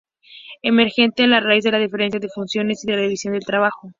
[0.63, 3.89] Emerge a raíz de la diferenciación de funciones y de la división del trabajo.